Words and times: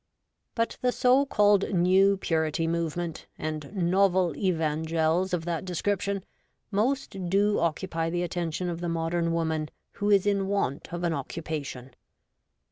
But 0.55 0.79
the 0.81 0.91
so 0.91 1.27
called' 1.27 1.75
New 1.91 2.17
Purity' 2.17 2.65
movement, 2.65 3.27
and 3.37 3.71
novel 3.75 4.35
evangels 4.35 5.31
of 5.31 5.45
that 5.45 5.63
description, 5.63 6.25
most 6.71 7.29
do 7.29 7.59
occupy 7.59 8.09
the 8.09 8.23
attention 8.23 8.67
of 8.67 8.81
the 8.81 8.89
modern 8.89 9.31
woman 9.31 9.69
who 9.91 10.09
is 10.09 10.25
in 10.25 10.47
want 10.47 10.91
of 10.91 11.03
an 11.03 11.13
occupation. 11.13 11.93